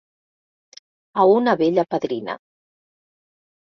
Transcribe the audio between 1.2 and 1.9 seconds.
A una bella